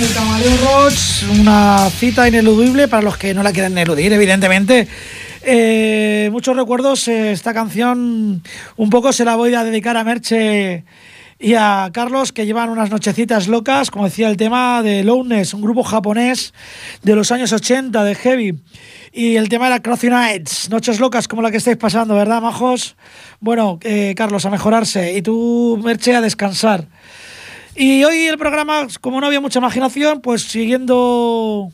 [0.00, 4.88] el Camaleo Rocks, una cita ineludible para los que no la quieren eludir, evidentemente.
[5.42, 8.42] Eh, muchos recuerdos, eh, esta canción
[8.76, 10.84] un poco se la voy a dedicar a Merche
[11.38, 15.60] y a Carlos que llevan unas nochecitas locas, como decía el tema de Lowness, un
[15.60, 16.54] grupo japonés
[17.02, 18.58] de los años 80 de heavy.
[19.12, 22.96] Y el tema era Crossing Nights, noches locas como la que estáis pasando, ¿verdad, majos?
[23.40, 26.86] Bueno, eh, Carlos, a mejorarse y tú, Merche, a descansar.
[27.76, 31.70] Y hoy el programa, como no había mucha imaginación, pues siguiendo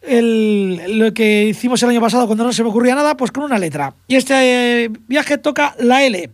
[0.00, 3.58] lo que hicimos el año pasado cuando no se me ocurría nada, pues con una
[3.58, 3.94] letra.
[4.06, 6.30] Y este eh, viaje toca la L.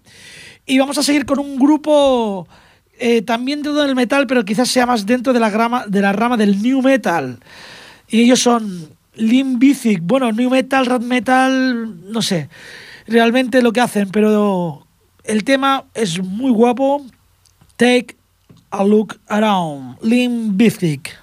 [0.67, 2.47] Y vamos a seguir con un grupo
[2.99, 6.13] eh, también dentro del metal, pero quizás sea más dentro de la, grama, de la
[6.13, 7.39] rama del new metal.
[8.09, 10.01] Y ellos son Bizkit.
[10.03, 12.49] Bueno, new metal, rat metal, no sé
[13.07, 14.87] realmente lo que hacen, pero
[15.25, 17.05] el tema es muy guapo.
[17.77, 18.17] Take
[18.79, 21.15] a Look Around, Lim Bizkit.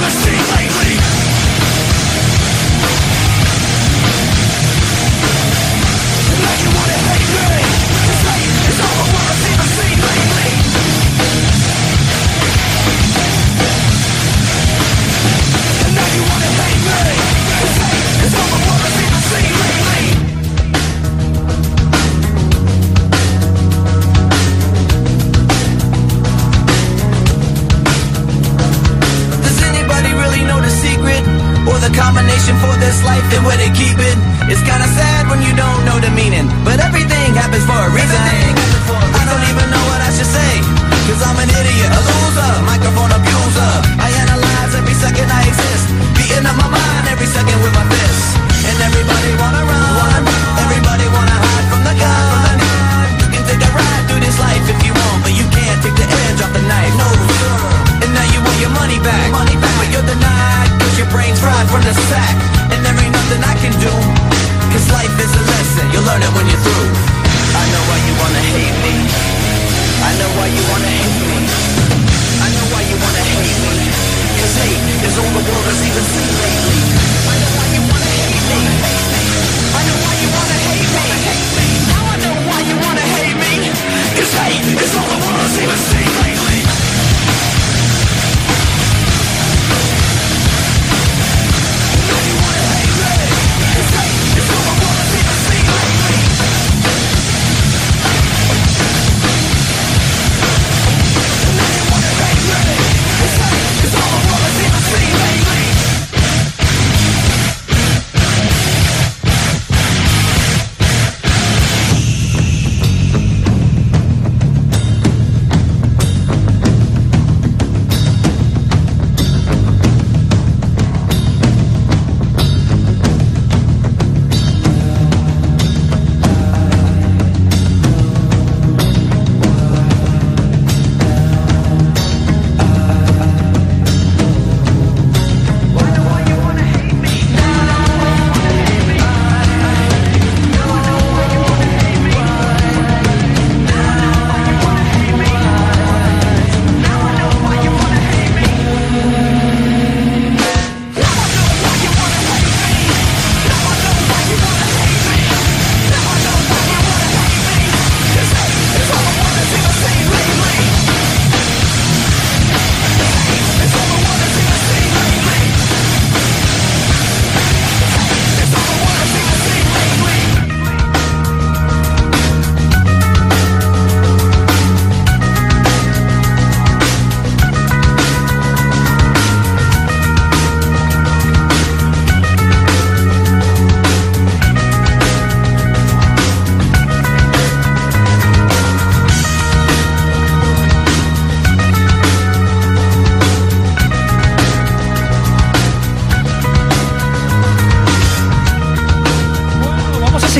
[0.00, 0.59] the season.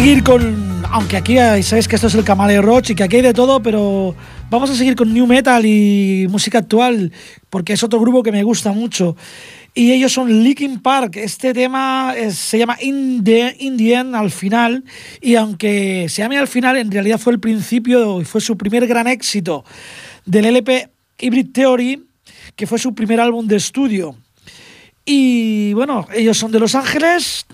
[0.01, 0.83] Seguir con.
[0.93, 3.63] Aunque aquí sabéis que esto es el Camale Roach y que aquí hay de todo,
[3.63, 4.17] pero
[4.49, 7.13] vamos a seguir con New Metal y música actual,
[7.51, 9.15] porque es otro grupo que me gusta mucho.
[9.75, 11.17] Y ellos son Linkin Park.
[11.17, 14.85] Este tema se llama Indian al final.
[15.21, 18.87] Y aunque se llame al final, en realidad fue el principio y fue su primer
[18.87, 19.67] gran éxito
[20.25, 20.89] del LP
[21.19, 22.03] Hybrid Theory,
[22.57, 24.17] que fue su primer álbum de estudio.
[25.05, 27.45] Y bueno, ellos son de Los Ángeles,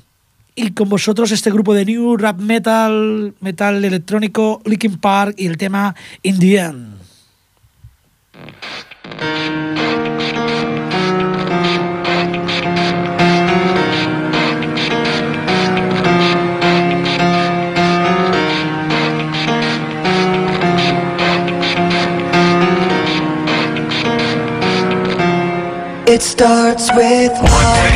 [0.57, 5.59] y con vosotros este grupo de New Rap Metal, metal electrónico, Linkin Park y el
[5.59, 6.97] tema Indian.
[26.09, 27.96] It starts with one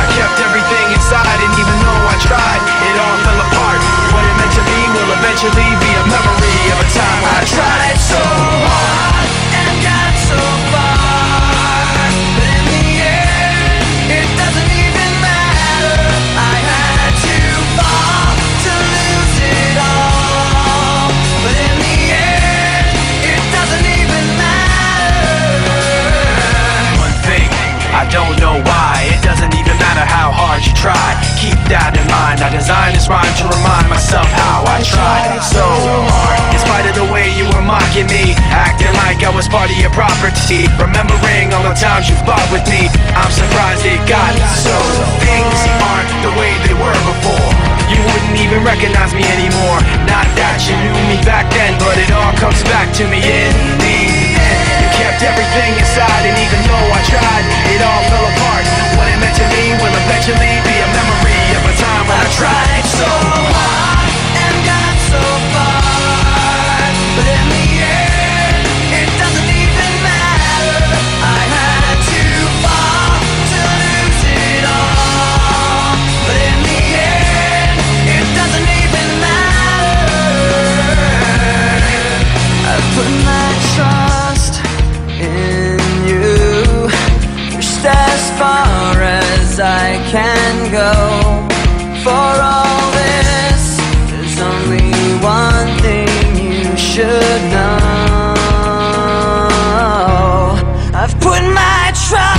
[102.09, 102.30] my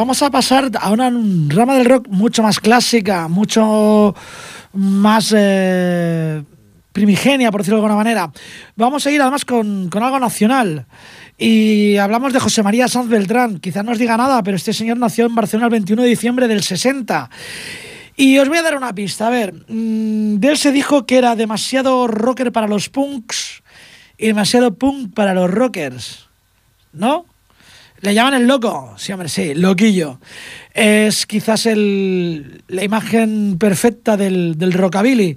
[0.00, 1.10] vamos a pasar a una
[1.48, 4.14] rama del rock mucho más clásica, mucho
[4.72, 6.42] más eh,
[6.90, 8.32] primigenia, por decirlo de alguna manera.
[8.76, 10.86] Vamos a ir además con, con algo nacional.
[11.36, 13.58] Y hablamos de José María Sanz Beltrán.
[13.58, 16.48] Quizás no os diga nada, pero este señor nació en Barcelona el 21 de diciembre
[16.48, 17.28] del 60.
[18.16, 19.26] Y os voy a dar una pista.
[19.26, 23.62] A ver, mm, de él se dijo que era demasiado rocker para los punks
[24.16, 26.30] y demasiado punk para los rockers.
[26.94, 27.26] ¿No?
[28.02, 28.94] ¿Le llaman el loco?
[28.96, 30.20] Sí, hombre, sí, loquillo.
[30.72, 35.36] Es quizás el, la imagen perfecta del, del rockabilly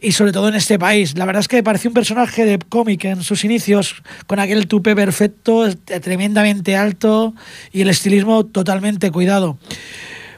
[0.00, 1.18] y sobre todo en este país.
[1.18, 4.96] La verdad es que parecía un personaje de cómic en sus inicios, con aquel tupe
[4.96, 5.68] perfecto,
[6.00, 7.34] tremendamente alto
[7.72, 9.58] y el estilismo totalmente cuidado.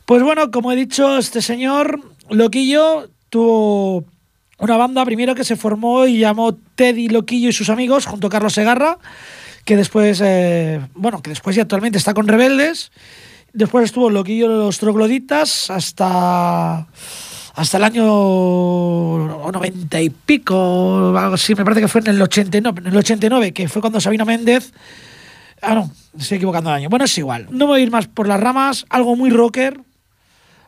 [0.06, 2.00] Pues bueno, como he dicho, este señor,
[2.30, 4.04] Loquillo, tuvo
[4.58, 8.30] una banda primero que se formó y llamó Teddy Loquillo y sus amigos, junto a
[8.30, 8.98] Carlos Segarra
[9.64, 12.90] que después, eh, bueno, que después y actualmente está con Rebeldes.
[13.52, 16.87] Después estuvo Loquillo los Trogloditas hasta
[17.55, 18.05] hasta el año
[19.52, 23.52] 90 y pico, algo así, me parece que fue en el 89, en el 89
[23.52, 24.73] que fue cuando Sabino Méndez.
[25.61, 26.88] Ah, no, estoy equivocando de año.
[26.88, 27.49] Bueno, es igual.
[27.50, 29.79] No voy a ir más por las ramas, algo muy rocker,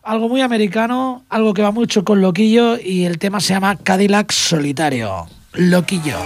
[0.03, 4.31] algo muy americano, algo que va mucho con Loquillo y el tema se llama Cadillac
[4.33, 5.29] Solitario.
[5.55, 6.19] Loquillo.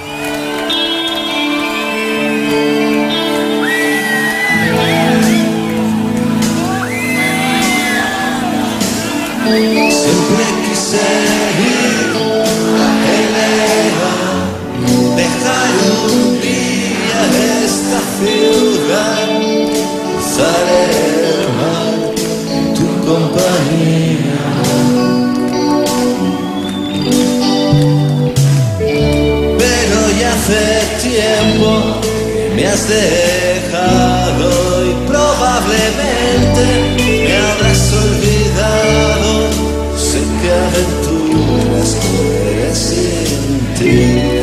[9.48, 11.06] Siempre quise
[11.62, 12.10] ir
[12.82, 14.14] a Geneva,
[15.14, 15.72] dejar
[16.04, 17.20] un día
[17.64, 19.28] esta ciudad,
[20.02, 20.66] cruzar
[21.30, 21.94] el mar
[22.74, 24.42] tu compañía.
[29.58, 30.64] Pero ya hace
[31.08, 31.68] tiempo
[32.02, 34.48] que me has dejado
[34.84, 36.64] y probablemente
[42.76, 44.35] sin.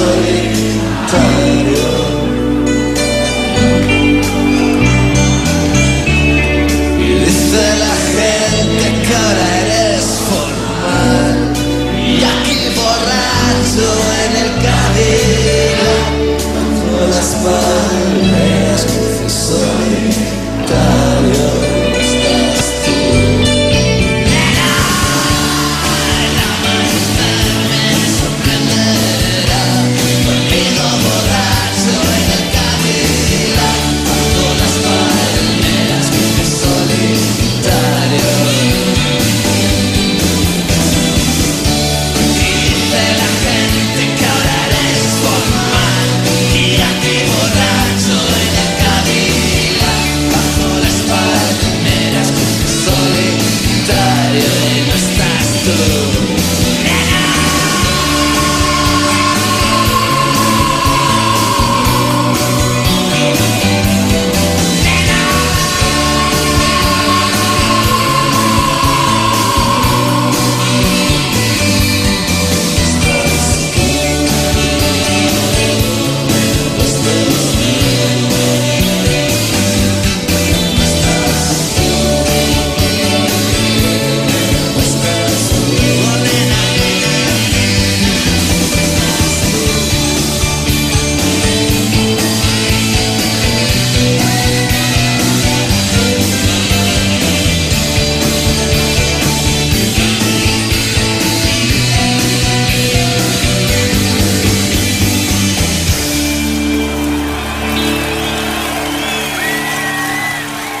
[0.00, 1.39] Totally.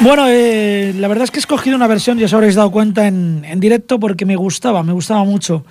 [0.02, 3.06] Bueno, eh, la verdad es que he escogido una versión, ya os habréis dado cuenta,
[3.06, 5.64] en, en directo porque me gustaba, me gustaba mucho.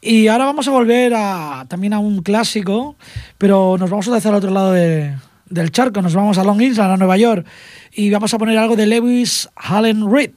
[0.00, 2.96] Y ahora vamos a volver a, también a un clásico,
[3.38, 5.14] pero nos vamos a hacer al otro lado de-
[5.48, 7.46] del charco, nos vamos a Long Island, a Nueva York,
[7.92, 10.32] y vamos a poner algo de Lewis Allen Reed,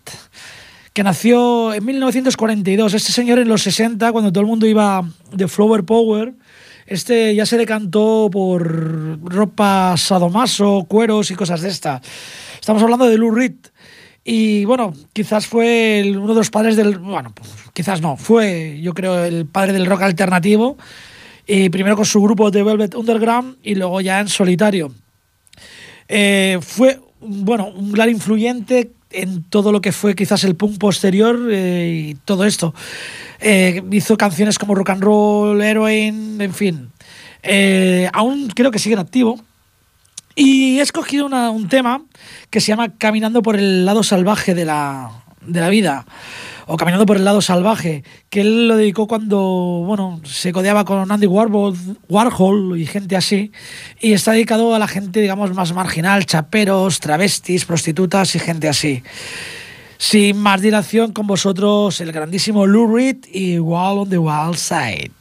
[0.93, 2.93] que nació en 1942.
[2.93, 6.33] Este señor en los 60, cuando todo el mundo iba de Flower Power,
[6.85, 12.01] este ya se decantó por ropa sadomaso, cueros y cosas de estas.
[12.61, 13.55] Estamos hablando de Lou Reed.
[14.23, 16.99] Y bueno, quizás fue uno de los padres del.
[16.99, 20.77] Bueno, pues, quizás no, fue yo creo el padre del rock alternativo.
[21.47, 24.93] Y primero con su grupo de Velvet Underground y luego ya en solitario.
[26.07, 31.49] Eh, fue, bueno, un gran influyente en todo lo que fue quizás el punk posterior
[31.49, 32.75] eh, y todo esto.
[33.39, 36.91] Eh, hizo canciones como Rock and Roll, Heroin, en fin.
[38.13, 39.43] Aún creo que sigue en activo.
[40.35, 42.03] Y he escogido un tema
[42.49, 46.05] que se llama Caminando por el lado salvaje de la, de la vida.
[46.67, 51.11] O Caminando por el lado salvaje, que él lo dedicó cuando bueno, se codeaba con
[51.11, 51.75] Andy Warhol,
[52.07, 53.51] Warhol y gente así.
[53.99, 59.03] Y está dedicado a la gente, digamos, más marginal, chaperos, travestis, prostitutas y gente así.
[59.97, 65.20] Sin más dilación, con vosotros el grandísimo Lou Reed y Wall on the Wild Side.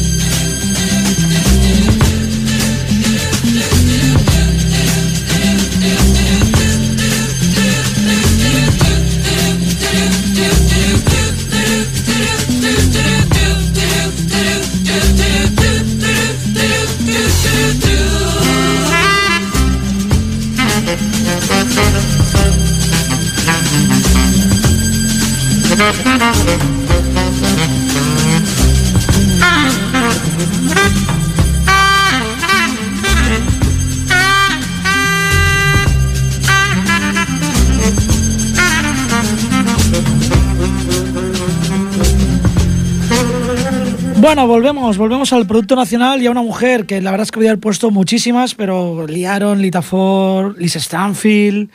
[44.21, 47.37] Bueno, volvemos, volvemos al Producto Nacional y a una mujer que la verdad es que
[47.37, 51.71] podía haber puesto muchísimas, pero liaron Litafor, Liz Stanfield.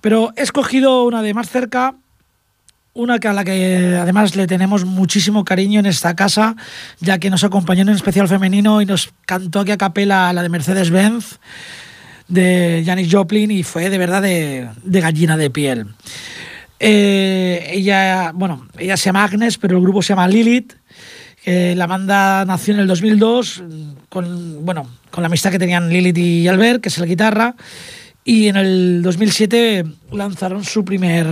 [0.00, 1.94] Pero he escogido una de más cerca
[2.92, 6.56] una a la que además le tenemos muchísimo cariño en esta casa,
[7.00, 10.42] ya que nos acompañó en un especial femenino y nos cantó aquí a capela la
[10.42, 11.38] de Mercedes-Benz
[12.28, 15.86] de Janis Joplin y fue de verdad de, de gallina de piel.
[16.78, 20.74] Eh, ella, bueno, ella se llama Agnes, pero el grupo se llama Lilith.
[21.44, 23.64] La banda nació en el 2002
[24.08, 27.56] con, bueno, con la amistad que tenían Lilith y Albert, que es la guitarra,
[28.24, 31.26] y en el 2007 lanzaron su primer,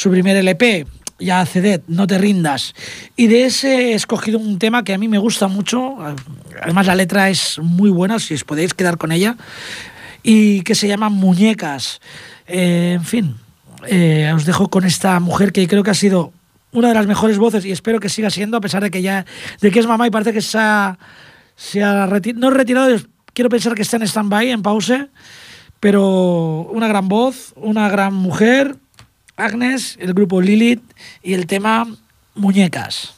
[0.00, 0.86] su primer LP,
[1.18, 2.74] ya CD, No te rindas.
[3.16, 5.96] Y de ese he escogido un tema que a mí me gusta mucho,
[6.62, 9.36] además la letra es muy buena, si os podéis quedar con ella,
[10.22, 12.00] y que se llama Muñecas.
[12.46, 13.36] Eh, en fin,
[13.88, 16.32] eh, os dejo con esta mujer que creo que ha sido
[16.72, 19.26] una de las mejores voces y espero que siga siendo, a pesar de que ya
[19.60, 20.98] de que es mamá y parece que se ha,
[21.56, 22.96] se ha reti- no retirado,
[23.34, 25.08] quiero pensar que está en stand-by, en pause,
[25.80, 28.76] pero una gran voz, una gran mujer,
[29.40, 30.82] Agnes, el grupo Lilith
[31.22, 31.86] y el tema
[32.34, 33.14] Muñecas.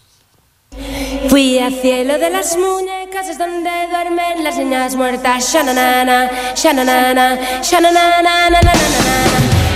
[1.28, 5.52] Fui al cielo de las muñecas, es donde duermen las niñas muertas.
[5.52, 8.60] Shananana, shananana, shananana.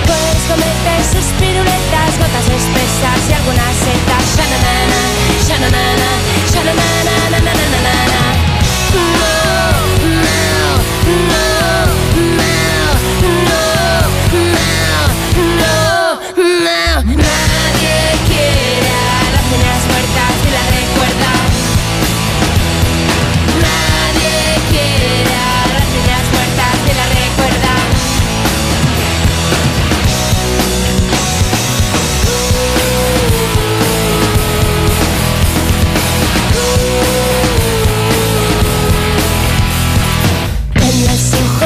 [0.07, 4.25] Puedes comerte sus piruletas, gotas espesas y algunas setas.
[4.37, 5.01] Shananana,
[5.47, 6.09] shananana,
[6.53, 7.16] shananana,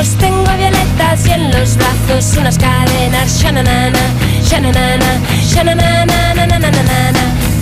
[0.01, 3.41] ojos tengo violetas y en los brazos unas cadenas.
[3.41, 3.99] Shananana,
[4.43, 6.09] shananana, shananana.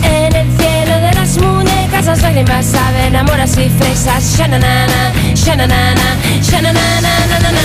[0.02, 4.36] En el cielo de las muñecas las lágrimas saben amoras y fresas.
[4.36, 7.58] Shananana, shananana, shananana, no, no,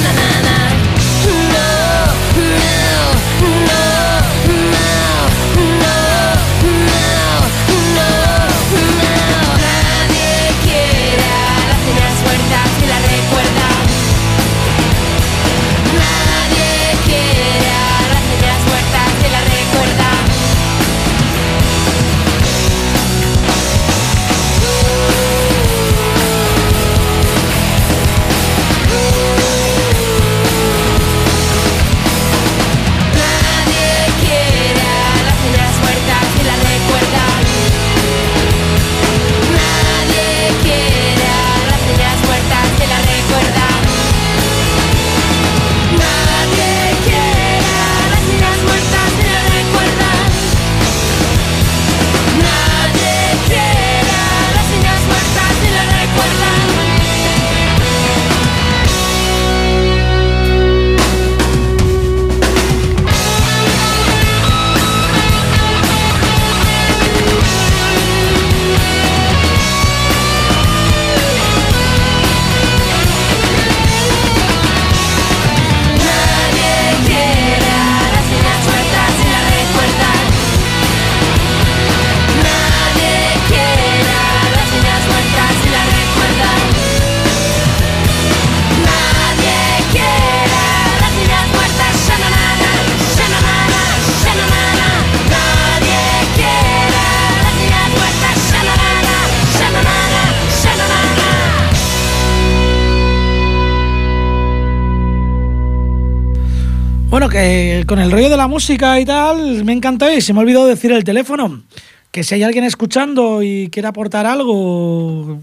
[107.14, 110.40] Bueno, que con el rollo de la música y tal, me encantó y se me
[110.40, 111.62] olvidó decir el teléfono.
[112.10, 115.40] Que si hay alguien escuchando y quiere aportar algo,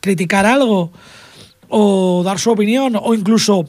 [0.00, 0.92] criticar algo,
[1.68, 3.68] o dar su opinión, o incluso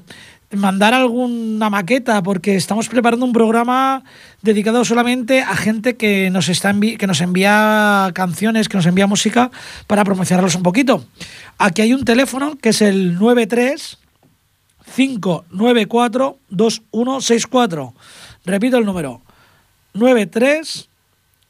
[0.51, 4.05] mandar alguna maqueta, porque estamos preparando un programa
[4.41, 9.51] dedicado solamente a gente que nos, está que nos envía canciones, que nos envía música,
[9.87, 11.03] para promocionarlos un poquito.
[11.57, 13.97] Aquí hay un teléfono que es el 93
[14.95, 17.93] 594 2164.
[18.45, 19.21] Repito el número.
[19.93, 20.89] 93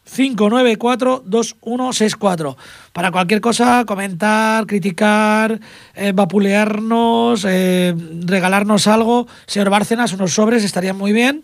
[0.04, 2.58] 594 2164.
[2.92, 5.60] Para cualquier cosa, comentar, criticar,
[5.96, 9.28] eh, vapulearnos, eh, regalarnos algo.
[9.46, 11.44] Señor Bárcenas, unos sobres estarían muy bien.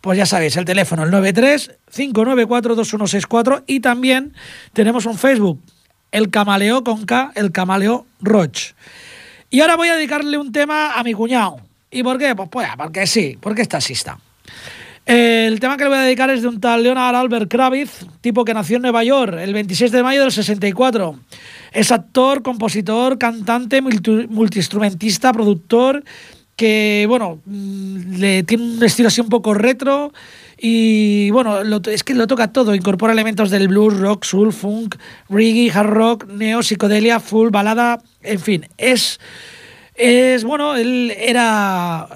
[0.00, 3.64] Pues ya sabéis, el teléfono, el 93 594 2164.
[3.66, 4.32] Y también
[4.72, 5.60] tenemos un Facebook,
[6.10, 8.74] el Camaleo con K, el Camaleo Roch.
[9.50, 11.56] Y ahora voy a dedicarle un tema a mi cuñado.
[11.90, 12.34] ¿Y por qué?
[12.34, 14.18] Pues, pues porque sí, porque es taxista.
[15.06, 18.44] El tema que le voy a dedicar es de un tal Leonard Albert Kravitz, tipo
[18.44, 21.18] que nació en Nueva York el 26 de mayo del 64.
[21.72, 26.04] Es actor, compositor, cantante, multi- multiinstrumentista, productor,
[26.56, 30.12] que, bueno, mm, le tiene un estilo así un poco retro
[30.58, 32.74] y, bueno, lo- es que lo toca todo.
[32.74, 34.96] Incorpora elementos del blues, rock, soul, funk,
[35.30, 38.66] reggae, hard rock, neo, psicodelia, full, balada, en fin.
[38.76, 39.20] Es,
[39.94, 42.06] es bueno, él era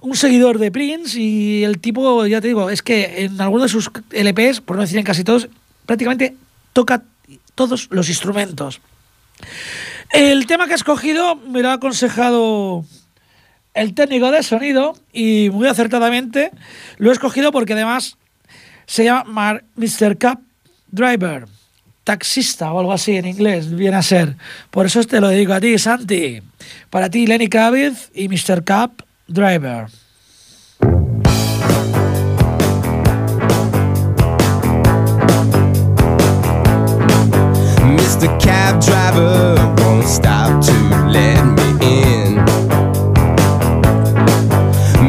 [0.00, 3.80] un seguidor de Prince y el tipo, ya te digo, es que en algunos de
[3.80, 5.48] sus LPs, por no decir en casi todos,
[5.86, 6.36] prácticamente
[6.72, 7.02] toca
[7.54, 8.80] todos los instrumentos.
[10.12, 12.84] El tema que he escogido me lo ha aconsejado
[13.74, 16.50] el técnico de sonido y muy acertadamente
[16.96, 18.16] lo he escogido porque además
[18.86, 20.16] se llama Mr.
[20.16, 20.40] Cab
[20.90, 21.46] Driver,
[22.08, 24.36] taxista o algo así en inglés, viene a ser.
[24.70, 26.40] Por eso te lo dedico a ti, Santi.
[26.88, 28.64] Para ti, Lenny Kravitz y Mr.
[28.64, 28.92] Cab
[29.26, 29.88] Driver.
[37.98, 38.28] Mr.
[38.40, 40.72] Cab Driver won't stop to
[41.12, 42.38] let me in.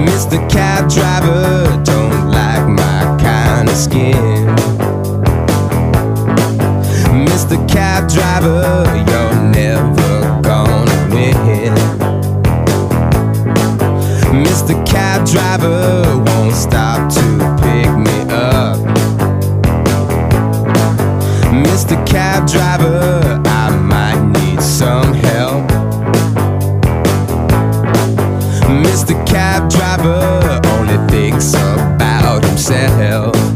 [0.05, 0.37] Mr.
[0.49, 4.78] Cab Driver don't like my kind of skin.
[7.49, 7.67] Mr.
[7.67, 11.73] Cab Driver, you're never gonna win.
[14.45, 14.85] Mr.
[14.85, 17.21] Cab Driver won't stop to
[17.63, 18.77] pick me up.
[21.65, 21.97] Mr.
[22.05, 25.67] Cab Driver, I might need some help.
[28.85, 29.15] Mr.
[29.25, 33.48] Cab Driver only thinks about himself.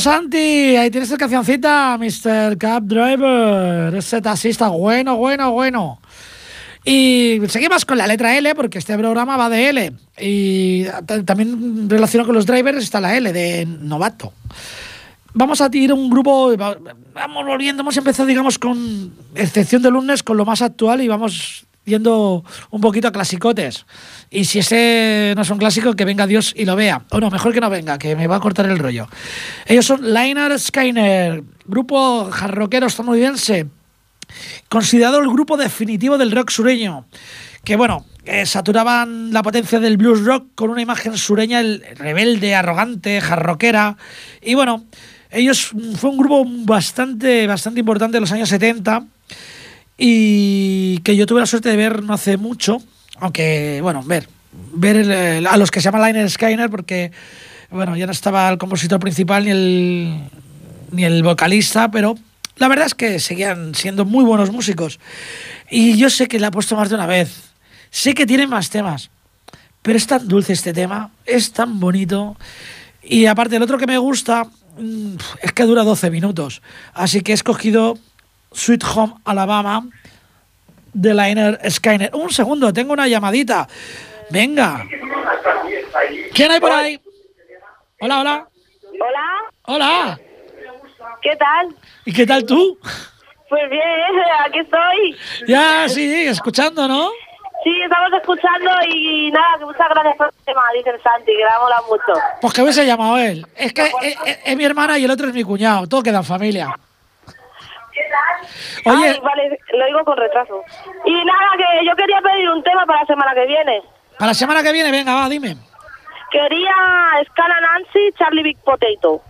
[0.00, 2.56] Santi, ahí tienes tu cancioncita, Mr.
[2.58, 3.94] Cab Driver.
[3.94, 6.00] Ese taxista, bueno, bueno, bueno.
[6.84, 9.92] Y seguimos con la letra L, porque este programa va de L.
[10.20, 14.32] Y ta- también relacionado con los drivers está la L, de novato.
[15.32, 16.76] Vamos a tirar un grupo, va-
[17.14, 21.66] vamos volviendo, hemos empezado, digamos, con excepción de lunes, con lo más actual y vamos
[21.84, 23.86] yendo un poquito a clasicotes.
[24.30, 27.02] Y si ese no es un clásico, que venga Dios y lo vea.
[27.10, 29.08] O no, mejor que no venga, que me va a cortar el rollo.
[29.66, 33.66] Ellos son Liner Skyner, grupo jarroquero estadounidense,
[34.68, 37.06] considerado el grupo definitivo del rock sureño,
[37.64, 42.54] que bueno, eh, saturaban la potencia del blues rock con una imagen sureña el- rebelde,
[42.54, 43.96] arrogante, jarroquera,
[44.42, 44.84] y bueno,
[45.30, 49.04] ellos mm, fue un grupo bastante, bastante importante en los años 70
[49.96, 52.78] y que yo tuve la suerte de ver no hace mucho,
[53.18, 54.28] aunque bueno, ver,
[54.72, 57.12] ver a los que se llaman Liner Skyner porque
[57.70, 60.20] bueno, ya no estaba el compositor principal ni el
[60.94, 62.16] ni el vocalista, pero
[62.56, 65.00] la verdad es que seguían siendo muy buenos músicos.
[65.70, 67.50] Y yo sé que le ha puesto más de una vez.
[67.90, 69.10] Sé que tienen más temas.
[69.82, 72.36] Pero es tan dulce este tema, es tan bonito.
[73.02, 74.44] Y aparte, el otro que me gusta
[74.78, 76.62] mm, es que dura 12 minutos.
[76.94, 77.98] Así que he escogido
[78.54, 79.84] Sweet Home Alabama
[80.92, 82.10] de Liner Skyner.
[82.14, 83.66] Un segundo, tengo una llamadita.
[84.30, 84.86] Venga.
[86.32, 87.00] ¿Quién hay por ahí?
[88.00, 88.48] Hola, hola.
[89.00, 89.26] Hola,
[89.66, 90.20] Hola.
[91.20, 91.74] ¿qué tal?
[92.04, 92.78] ¿Y qué tal tú?
[93.48, 93.82] Pues bien,
[94.46, 95.16] aquí estoy.
[95.48, 97.10] Ya, sí, escuchando, ¿no?
[97.62, 101.44] Sí, estamos escuchando y nada, que muchas gracias por el tema, dice el Santi, que
[101.44, 102.20] la mola mucho.
[102.40, 103.46] Pues que hubiese llamado él.
[103.56, 103.94] Es que es,
[104.26, 105.86] es- es mi hermana y el otro es mi cuñado.
[105.86, 106.74] Todo queda en familia.
[108.86, 110.62] Oye, Ay, vale, lo digo con retraso.
[111.04, 113.82] Y nada, que yo quería pedir un tema para la semana que viene.
[114.18, 115.56] para la semana que viene, venga, va, dime.
[116.30, 116.74] Quería
[117.30, 119.22] Scala Nancy, Charlie Big Potato.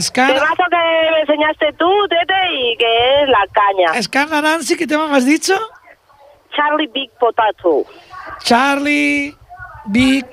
[0.00, 4.02] Scan, Temazo que me enseñaste tú, Tete, y que es la caña.
[4.02, 5.54] Scan Nancy, ¿qué tema me has dicho?
[6.54, 7.84] Charlie Big Potato.
[8.42, 9.36] Charlie
[9.86, 10.26] Big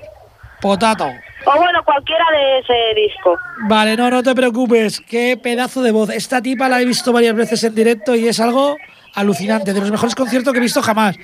[0.61, 1.09] Potato.
[1.45, 3.37] O bueno, cualquiera de ese disco.
[3.67, 5.01] Vale, no, no te preocupes.
[5.01, 6.09] Qué pedazo de voz.
[6.09, 8.77] Esta tipa la he visto varias veces en directo y es algo
[9.15, 9.73] alucinante.
[9.73, 11.15] De los mejores conciertos que he visto jamás.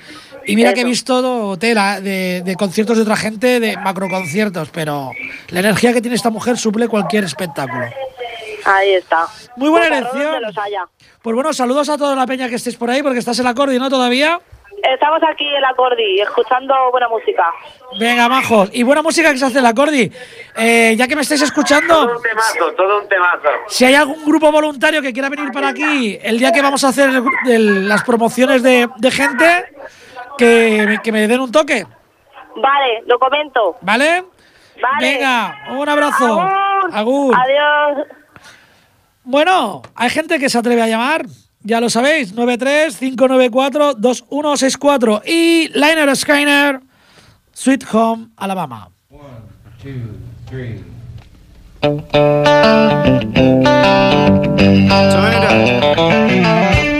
[0.44, 5.12] Y mira que he visto tela de, de conciertos de otra gente, de macroconciertos, pero
[5.50, 7.84] la energía que tiene esta mujer suple cualquier espectáculo.
[8.64, 9.26] Ahí está.
[9.56, 10.24] Muy buena Pues, elección.
[10.32, 10.84] donde los haya.
[11.22, 13.54] Pues bueno, saludos a toda la peña que estéis por ahí, porque estás en la
[13.54, 13.88] cordi, ¿no?
[13.88, 14.40] Todavía.
[14.82, 17.52] Estamos aquí en la Cordi, escuchando buena música.
[17.98, 18.70] Venga, majos.
[18.72, 20.10] Y buena música que se hace en la cordi.
[20.56, 23.48] Eh, ya que me estáis escuchando, Todo un temazo, todo un temazo.
[23.68, 26.88] si hay algún grupo voluntario que quiera venir para aquí el día que vamos a
[26.88, 29.72] hacer el gru- el- las promociones de, de gente,
[30.36, 31.86] que, me- que me den un toque,
[32.56, 33.76] Vale, lo comento.
[33.82, 34.24] ¿vale?
[34.80, 35.00] Vale.
[35.00, 36.40] Venga, un abrazo.
[36.40, 36.90] Agur.
[36.94, 37.34] Agur.
[37.36, 38.06] Adiós.
[39.24, 41.24] Bueno, hay gente que se atreve a llamar,
[41.64, 46.80] ya lo sabéis, 93-594-2164 y Liner Skyner,
[47.52, 48.90] Sweet Home, Alabama.
[51.80, 52.04] Turn
[55.32, 56.97] it up.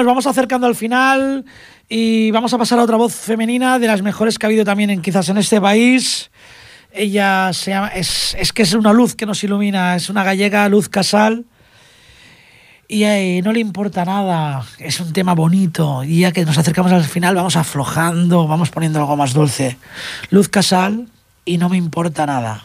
[0.00, 1.44] Nos vamos acercando al final
[1.86, 4.88] y vamos a pasar a otra voz femenina de las mejores que ha habido también
[4.88, 6.30] en, quizás en este país.
[6.90, 10.88] Ella se llama, es, que es una luz que nos ilumina, es una gallega, Luz
[10.88, 11.44] Casal.
[12.88, 16.02] Y eh, no le importa nada, es un tema bonito.
[16.02, 19.76] Y ya que nos acercamos al final, vamos aflojando, vamos poniendo algo más dulce.
[20.30, 21.08] Luz Casal
[21.44, 22.64] y no me importa nada.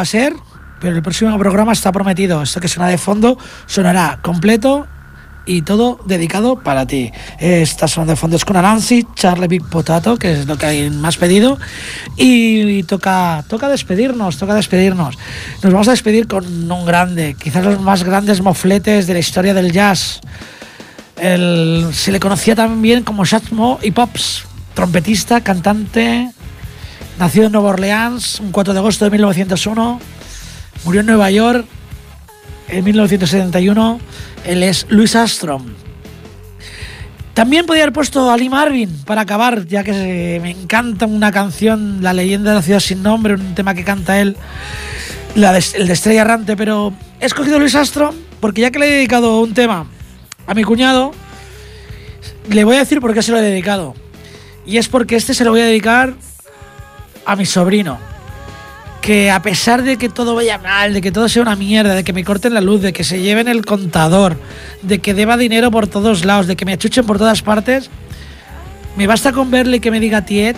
[0.00, 0.32] Va a ser,
[0.80, 2.42] pero el próximo programa está prometido.
[2.42, 3.36] Esto que suena de fondo
[3.66, 4.86] sonará completo
[5.44, 7.12] y todo dedicado para ti.
[7.38, 10.88] Está sonando de fondo es con Anansi, Charlie Big Potato, que es lo que hay
[10.90, 11.58] más pedido.
[12.16, 15.18] Y toca, toca despedirnos, toca despedirnos.
[15.62, 19.52] Nos vamos a despedir con un grande, quizás los más grandes mofletes de la historia
[19.52, 20.20] del jazz.
[21.18, 26.30] El- se le conocía también como Satmo y Pops, trompetista, cantante,
[27.20, 30.00] nació en Nueva Orleans un 4 de agosto de 1901,
[30.84, 31.66] murió en Nueva York
[32.68, 34.00] en 1971.
[34.46, 35.64] Él es Louis Armstrong.
[37.34, 42.02] También podía haber puesto a Lee Marvin para acabar, ya que me encanta una canción,
[42.02, 44.36] La leyenda de la ciudad sin nombre, un tema que canta él,
[45.34, 48.92] el de Estrella Errante, pero he escogido a Louis Armstrong porque ya que le he
[48.96, 49.86] dedicado un tema
[50.46, 51.12] a mi cuñado,
[52.48, 53.94] le voy a decir por qué se lo he dedicado.
[54.64, 56.14] Y es porque este se lo voy a dedicar
[57.24, 57.98] a mi sobrino.
[59.00, 62.04] Que a pesar de que todo vaya mal, de que todo sea una mierda, de
[62.04, 64.38] que me corten la luz, de que se lleven el contador,
[64.82, 67.90] de que deba dinero por todos lados, de que me achuchen por todas partes,
[68.96, 70.56] me basta con verle que me diga Tiet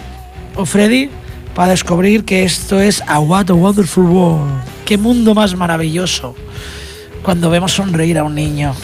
[0.56, 1.08] o Freddy
[1.54, 4.62] para descubrir que esto es a What a Wonderful World.
[4.84, 6.34] Qué mundo más maravilloso
[7.22, 8.74] cuando vemos sonreír a un niño.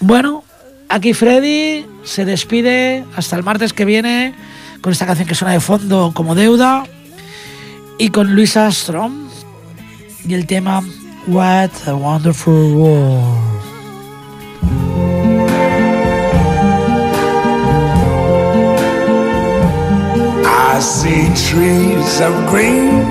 [0.00, 0.44] Bueno,
[0.88, 4.34] aquí Freddy se despide hasta el martes que viene
[4.80, 6.84] con esta canción que suena de fondo como deuda
[7.98, 9.12] y con Luis Armstrong
[10.26, 10.82] y el tema
[11.26, 13.50] What a Wonderful World.
[20.44, 23.04] I see trees of green,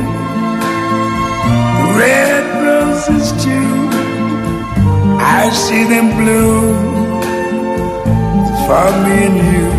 [1.95, 3.89] red roses too.
[5.19, 7.21] I see them bloom
[8.65, 9.78] for me and you.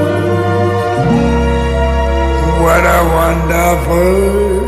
[2.61, 4.60] what a wonderful